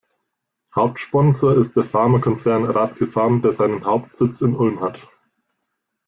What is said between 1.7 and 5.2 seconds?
der Pharmakonzern ratiopharm, der seinen Hauptsitz in Ulm hat.